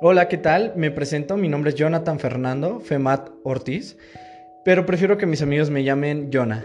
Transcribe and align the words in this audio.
Hola, 0.00 0.28
¿qué 0.28 0.36
tal? 0.36 0.74
Me 0.76 0.92
presento, 0.92 1.36
mi 1.36 1.48
nombre 1.48 1.70
es 1.70 1.74
Jonathan 1.74 2.20
Fernando 2.20 2.78
Femat 2.78 3.30
Ortiz, 3.42 3.96
pero 4.64 4.86
prefiero 4.86 5.18
que 5.18 5.26
mis 5.26 5.42
amigos 5.42 5.70
me 5.70 5.82
llamen 5.82 6.30
Jonah. 6.32 6.64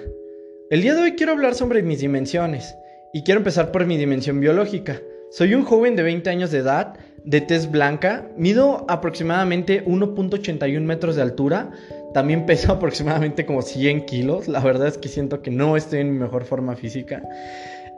El 0.70 0.84
día 0.84 0.94
de 0.94 1.02
hoy 1.02 1.12
quiero 1.14 1.32
hablar 1.32 1.56
sobre 1.56 1.82
mis 1.82 2.00
dimensiones 2.00 2.76
y 3.12 3.24
quiero 3.24 3.40
empezar 3.40 3.72
por 3.72 3.88
mi 3.88 3.98
dimensión 3.98 4.40
biológica. 4.40 5.02
Soy 5.32 5.56
un 5.56 5.66
joven 5.66 5.96
de 5.96 6.04
20 6.04 6.30
años 6.30 6.52
de 6.52 6.60
edad, 6.60 6.94
de 7.26 7.42
tez 7.42 7.72
blanca, 7.72 8.30
mido 8.38 8.86
aproximadamente 8.88 9.84
1.81 9.84 10.82
metros 10.82 11.16
de 11.16 11.24
altura, 11.24 11.72
también 12.14 12.46
peso 12.46 12.72
aproximadamente 12.74 13.48
como 13.48 13.64
100 13.64 14.06
kilos, 14.06 14.48
la 14.48 14.60
verdad 14.60 14.90
es 14.90 15.00
que 15.00 15.10
siento 15.10 15.42
que 15.42 15.50
no 15.50 15.76
estoy 15.76 16.02
en 16.02 16.14
mi 16.14 16.20
mejor 16.20 16.44
forma 16.44 16.76
física. 16.76 17.24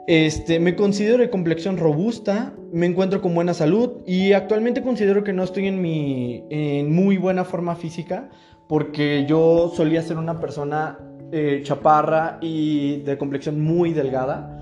Este, 0.06 0.60
me 0.60 0.76
considero 0.76 1.18
de 1.18 1.30
complexión 1.30 1.78
robusta, 1.78 2.54
me 2.72 2.86
encuentro 2.86 3.20
con 3.20 3.34
buena 3.34 3.54
salud 3.54 4.02
y 4.06 4.32
actualmente 4.32 4.82
considero 4.82 5.24
que 5.24 5.32
no 5.32 5.42
estoy 5.42 5.66
en 5.66 5.82
mi 5.82 6.44
muy 6.88 7.16
buena 7.16 7.44
forma 7.44 7.74
física 7.74 8.28
porque 8.68 9.26
yo 9.28 9.72
solía 9.74 10.02
ser 10.02 10.16
una 10.18 10.40
persona 10.40 10.98
eh, 11.32 11.60
chaparra 11.64 12.38
y 12.40 12.98
de 12.98 13.18
complexión 13.18 13.60
muy 13.60 13.92
delgada. 13.92 14.58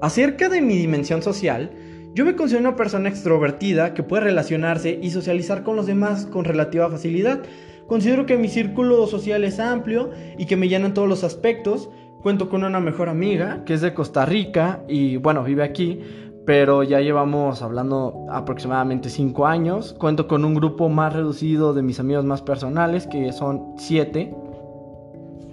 Acerca 0.00 0.48
de 0.48 0.60
mi 0.60 0.76
dimensión 0.76 1.22
social, 1.22 1.70
yo 2.14 2.24
me 2.24 2.34
considero 2.34 2.68
una 2.68 2.76
persona 2.76 3.08
extrovertida 3.08 3.94
que 3.94 4.02
puede 4.02 4.24
relacionarse 4.24 4.98
y 5.00 5.10
socializar 5.10 5.62
con 5.62 5.76
los 5.76 5.86
demás 5.86 6.26
con 6.26 6.44
relativa 6.44 6.90
facilidad. 6.90 7.42
Considero 7.86 8.26
que 8.26 8.36
mi 8.36 8.48
círculo 8.48 9.06
social 9.06 9.44
es 9.44 9.60
amplio 9.60 10.10
y 10.36 10.46
que 10.46 10.56
me 10.56 10.68
llenan 10.68 10.94
todos 10.94 11.08
los 11.08 11.24
aspectos. 11.24 11.90
Cuento 12.22 12.48
con 12.48 12.62
una 12.62 12.78
mejor 12.78 13.08
amiga 13.08 13.64
que 13.64 13.74
es 13.74 13.80
de 13.80 13.94
Costa 13.94 14.24
Rica 14.24 14.84
y 14.86 15.16
bueno, 15.16 15.42
vive 15.42 15.64
aquí, 15.64 16.00
pero 16.46 16.84
ya 16.84 17.00
llevamos 17.00 17.62
hablando 17.62 18.26
aproximadamente 18.30 19.10
5 19.10 19.44
años. 19.44 19.92
Cuento 19.98 20.28
con 20.28 20.44
un 20.44 20.54
grupo 20.54 20.88
más 20.88 21.12
reducido 21.12 21.74
de 21.74 21.82
mis 21.82 21.98
amigos 21.98 22.24
más 22.24 22.40
personales, 22.40 23.08
que 23.08 23.32
son 23.32 23.74
7. 23.76 24.32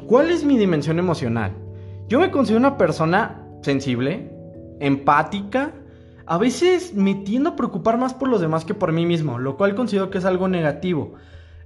¿Cuál 0.05 0.29
es 0.29 0.45
mi 0.45 0.59
dimensión 0.59 0.99
emocional? 0.99 1.53
Yo 2.07 2.19
me 2.19 2.29
considero 2.29 2.59
una 2.59 2.77
persona 2.77 3.47
sensible, 3.63 4.31
empática, 4.79 5.73
a 6.27 6.37
veces 6.37 6.93
me 6.93 7.15
tiendo 7.15 7.49
a 7.49 7.55
preocupar 7.55 7.97
más 7.97 8.13
por 8.13 8.29
los 8.29 8.41
demás 8.41 8.63
que 8.63 8.75
por 8.75 8.91
mí 8.91 9.07
mismo, 9.07 9.39
lo 9.39 9.57
cual 9.57 9.73
considero 9.73 10.11
que 10.11 10.19
es 10.19 10.25
algo 10.25 10.47
negativo 10.47 11.15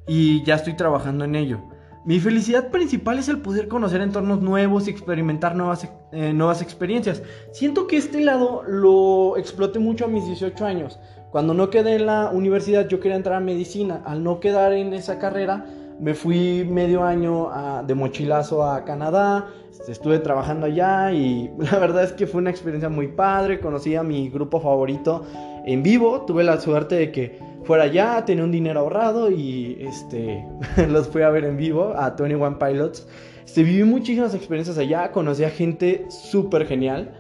y 0.08 0.46
ya 0.46 0.56
estoy 0.56 0.78
trabajando 0.78 1.26
en 1.26 1.36
ello. 1.36 1.60
Mi 2.06 2.20
felicidad 2.20 2.70
principal 2.70 3.18
es 3.18 3.30
el 3.30 3.40
poder 3.40 3.70
conocer 3.70 4.02
entornos 4.02 4.42
nuevos 4.42 4.88
y 4.88 4.92
experimentar 4.92 5.56
nuevas, 5.56 5.88
eh, 6.12 6.34
nuevas 6.34 6.62
experiencias. 6.62 7.24
Siento 7.52 7.88
que 7.88 7.96
este 7.96 8.20
lado 8.20 8.64
lo 8.68 9.38
exploté 9.38 9.80
mucho 9.80 10.04
a 10.04 10.10
mis 10.10 10.26
18 10.26 10.66
años. 10.66 11.00
Cuando 11.32 11.54
no 11.54 11.70
quedé 11.70 11.96
en 11.96 12.08
la 12.08 12.30
universidad 12.30 12.90
yo 12.90 13.00
quería 13.00 13.16
entrar 13.16 13.38
a 13.38 13.40
medicina. 13.40 14.02
Al 14.06 14.22
no 14.22 14.42
quedar 14.42 14.74
en 14.74 14.94
esa 14.94 15.18
carrera 15.18 15.66
me 16.00 16.14
fui 16.14 16.66
medio 16.70 17.04
año 17.06 17.50
de 17.88 17.96
mochilazo 17.96 18.66
a 18.66 18.84
Canadá, 18.84 19.48
estuve 19.88 20.20
trabajando 20.20 20.66
allá 20.66 21.14
y 21.14 21.52
la 21.58 21.80
verdad 21.80 22.04
es 22.04 22.12
que 22.12 22.28
fue 22.28 22.42
una 22.42 22.50
experiencia 22.50 22.90
muy 22.90 23.08
padre, 23.08 23.62
conocí 23.62 23.96
a 23.96 24.04
mi 24.04 24.30
grupo 24.30 24.60
favorito 24.60 25.24
en 25.66 25.84
vivo, 25.84 26.22
tuve 26.22 26.44
la 26.44 26.60
suerte 26.60 26.96
de 26.96 27.12
que 27.12 27.40
fuera 27.64 27.84
allá, 27.84 28.24
tenía 28.26 28.44
un 28.44 28.52
dinero 28.52 28.82
ahorrado 28.82 29.32
y 29.32 29.78
este, 29.80 30.46
los 30.90 31.08
fui 31.08 31.22
a 31.22 31.30
ver 31.30 31.46
en 31.46 31.58
vivo 31.58 31.94
a 31.96 32.12
21 32.12 32.60
Pilots. 32.60 33.08
Este, 33.46 33.64
viví 33.64 33.84
muchísimas 33.84 34.34
experiencias 34.34 34.78
allá, 34.78 35.12
conocí 35.12 35.44
a 35.44 35.50
gente 35.50 36.06
súper 36.10 36.66
genial 36.66 37.14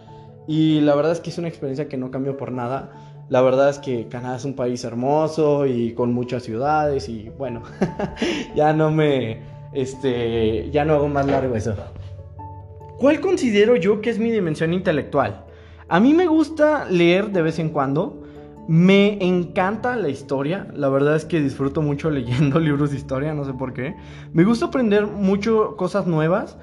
y 0.47 0.81
la 0.81 0.95
verdad 0.95 1.13
es 1.13 1.19
que 1.19 1.29
es 1.29 1.37
una 1.37 1.47
experiencia 1.47 1.87
que 1.87 1.97
no 1.97 2.11
cambió 2.11 2.37
por 2.37 2.51
nada. 2.51 2.91
La 3.29 3.41
verdad 3.41 3.69
es 3.69 3.79
que 3.79 4.07
Canadá 4.07 4.35
es 4.35 4.45
un 4.45 4.55
país 4.55 4.83
hermoso 4.83 5.65
y 5.65 5.93
con 5.93 6.13
muchas 6.13 6.43
ciudades 6.43 7.07
y 7.07 7.29
bueno, 7.37 7.63
ya 8.55 8.73
no 8.73 8.91
me, 8.91 9.41
este, 9.73 10.69
ya 10.71 10.85
no 10.85 10.93
hago 10.93 11.07
más 11.07 11.25
largo 11.25 11.55
eso. 11.55 11.75
¿Cuál 12.97 13.19
considero 13.21 13.75
yo 13.75 14.01
que 14.01 14.09
es 14.09 14.19
mi 14.19 14.31
dimensión 14.31 14.73
intelectual? 14.73 15.45
A 15.87 15.99
mí 15.99 16.13
me 16.13 16.27
gusta 16.27 16.85
leer 16.89 17.31
de 17.31 17.41
vez 17.41 17.59
en 17.59 17.69
cuando. 17.69 18.22
Me 18.67 19.17
encanta 19.21 19.95
la 19.97 20.07
historia, 20.07 20.67
la 20.73 20.87
verdad 20.87 21.17
es 21.17 21.25
que 21.25 21.41
disfruto 21.41 21.81
mucho 21.81 22.09
leyendo 22.11 22.59
libros 22.59 22.91
de 22.91 22.97
historia, 22.97 23.33
no 23.33 23.43
sé 23.45 23.53
por 23.53 23.73
qué. 23.73 23.95
Me 24.31 24.43
gusta 24.43 24.67
aprender 24.67 25.07
mucho 25.07 25.75
cosas 25.75 26.07
nuevas 26.07 26.57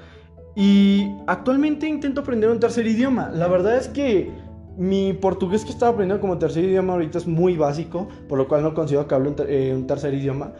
y 0.55 1.07
actualmente 1.27 1.87
intento 1.87 2.21
aprender 2.21 2.49
un 2.49 2.59
tercer 2.59 2.87
idioma. 2.87 3.29
La 3.29 3.47
verdad 3.47 3.77
es 3.77 3.87
que 3.87 4.31
mi 4.77 5.13
portugués 5.13 5.63
que 5.63 5.71
estaba 5.71 5.91
aprendiendo 5.91 6.21
como 6.21 6.37
tercer 6.37 6.63
idioma 6.63 6.93
ahorita 6.93 7.17
es 7.17 7.27
muy 7.27 7.55
básico, 7.55 8.07
por 8.27 8.37
lo 8.37 8.47
cual 8.47 8.63
no 8.63 8.73
considero 8.73 9.07
que 9.07 9.15
hable 9.15 9.29
un, 9.29 9.35
eh, 9.47 9.83
tercer 9.87 10.13
idioma. 10.13 10.53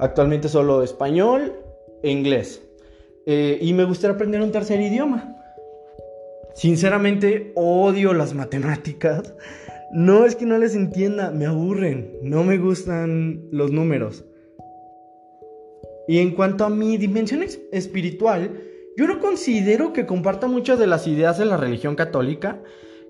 Actualmente 0.00 0.48
solo 0.48 0.82
español 0.82 1.54
e 2.02 2.10
inglés. 2.10 2.62
Eh, 3.26 3.58
y 3.60 3.72
me 3.74 3.84
gustaría 3.84 4.14
aprender 4.14 4.40
un 4.40 4.52
tercer 4.52 4.80
idioma. 4.80 5.36
Sinceramente 6.54 7.52
odio 7.54 8.14
las 8.14 8.34
matemáticas. 8.34 9.34
No 9.92 10.26
es 10.26 10.36
que 10.36 10.46
no 10.46 10.58
les 10.58 10.74
entienda, 10.74 11.30
me 11.30 11.46
aburren. 11.46 12.18
No 12.22 12.44
me 12.44 12.58
gustan 12.58 13.48
los 13.50 13.70
números. 13.72 14.24
Y 16.06 16.18
en 16.18 16.32
cuanto 16.32 16.64
a 16.64 16.70
mi 16.70 16.96
dimensión 16.96 17.42
espiritual, 17.72 18.60
yo 18.96 19.06
no 19.06 19.20
considero 19.20 19.92
que 19.92 20.06
comparta 20.06 20.46
muchas 20.46 20.78
de 20.78 20.86
las 20.86 21.06
ideas 21.06 21.38
de 21.38 21.44
la 21.44 21.56
religión 21.56 21.96
católica, 21.96 22.62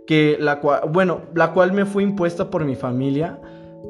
que 0.07 0.37
la 0.41 0.61
cual, 0.61 0.83
bueno, 0.91 1.23
la 1.35 1.53
cual 1.53 1.73
me 1.73 1.87
fue 1.87 2.03
impuesta 2.03 2.51
por 2.51 2.65
mi 2.65 2.75
familia 2.75 3.41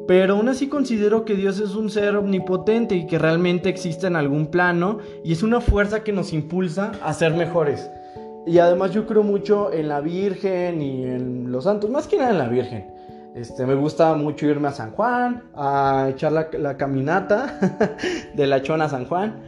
pero 0.06 0.36
aún 0.36 0.48
así 0.48 0.68
considero 0.68 1.26
que 1.26 1.34
Dios 1.34 1.60
es 1.60 1.74
un 1.74 1.90
ser 1.90 2.16
omnipotente 2.16 2.94
y 2.94 3.06
que 3.06 3.18
realmente 3.18 3.68
existe 3.68 4.06
en 4.06 4.16
algún 4.16 4.46
plano 4.46 4.98
y 5.22 5.32
es 5.32 5.42
una 5.42 5.60
fuerza 5.60 6.02
que 6.02 6.12
nos 6.12 6.32
impulsa 6.32 6.92
a 7.02 7.12
ser 7.12 7.34
mejores. 7.34 7.90
Y 8.48 8.58
además 8.58 8.92
yo 8.92 9.06
creo 9.06 9.22
mucho 9.22 9.72
en 9.72 9.88
la 9.88 10.00
Virgen 10.00 10.80
y 10.80 11.04
en 11.04 11.52
los 11.52 11.64
santos, 11.64 11.90
más 11.90 12.06
que 12.06 12.16
nada 12.16 12.30
en 12.30 12.38
la 12.38 12.48
Virgen. 12.48 12.86
Este, 13.34 13.66
me 13.66 13.74
gusta 13.74 14.14
mucho 14.14 14.46
irme 14.46 14.68
a 14.68 14.72
San 14.72 14.92
Juan, 14.92 15.50
a 15.54 16.08
echar 16.10 16.32
la, 16.32 16.48
la 16.58 16.76
caminata 16.78 17.58
de 18.34 18.46
la 18.46 18.62
Chona 18.62 18.86
a 18.86 18.88
San 18.88 19.04
Juan. 19.04 19.42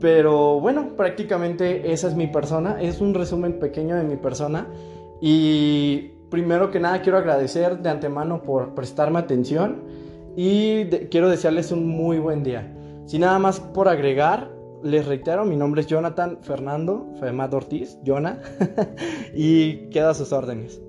Pero 0.00 0.58
bueno, 0.58 0.96
prácticamente 0.96 1.92
esa 1.92 2.08
es 2.08 2.16
mi 2.16 2.26
persona. 2.26 2.82
Es 2.82 3.00
un 3.00 3.14
resumen 3.14 3.60
pequeño 3.60 3.94
de 3.94 4.02
mi 4.02 4.16
persona. 4.16 4.66
Y 5.20 6.10
primero 6.28 6.72
que 6.72 6.80
nada 6.80 7.00
quiero 7.00 7.18
agradecer 7.18 7.78
de 7.78 7.90
antemano 7.90 8.42
por 8.42 8.74
prestarme 8.74 9.20
atención 9.20 9.84
y 10.34 10.86
quiero 11.10 11.28
desearles 11.28 11.70
un 11.70 11.86
muy 11.86 12.18
buen 12.18 12.42
día. 12.42 12.74
Sin 13.06 13.20
nada 13.20 13.38
más 13.38 13.60
por 13.60 13.88
agregar, 13.88 14.50
les 14.82 15.06
reitero, 15.06 15.44
mi 15.44 15.56
nombre 15.56 15.80
es 15.80 15.86
Jonathan 15.86 16.38
Fernando 16.42 17.14
Femat 17.20 17.54
Ortiz, 17.54 17.98
Jonah, 18.04 18.40
y 19.34 19.88
queda 19.90 20.10
a 20.10 20.14
sus 20.14 20.32
órdenes. 20.32 20.80